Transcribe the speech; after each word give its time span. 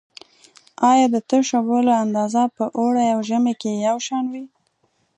آیا 0.91 1.07
د 1.13 1.17
تشو 1.29 1.59
بولو 1.67 1.91
اندازه 2.03 2.43
په 2.55 2.63
اوړي 2.79 3.05
او 3.13 3.19
ژمي 3.29 3.53
کې 3.61 3.71
یو 3.87 3.97
شان 4.07 4.25
وي؟ 4.31 4.43